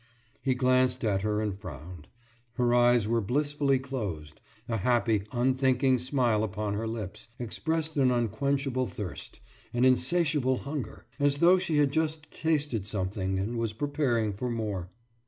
[0.41, 2.07] He glanced at her and frowned.
[2.53, 8.87] Her eyes were blissfully closed; a happy, unthinking smile upon her lips expressed an unquenchable
[8.87, 9.39] thirst,
[9.75, 14.89] an insatiable hunger, as though she had just tasted something and was preparing for more.